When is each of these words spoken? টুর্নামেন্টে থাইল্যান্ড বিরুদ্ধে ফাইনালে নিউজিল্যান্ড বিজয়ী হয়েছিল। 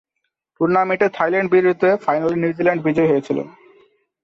টুর্নামেন্টে 0.55 1.07
থাইল্যান্ড 1.17 1.49
বিরুদ্ধে 1.53 1.89
ফাইনালে 2.05 2.35
নিউজিল্যান্ড 2.43 2.81
বিজয়ী 2.85 3.09
হয়েছিল। 3.11 3.37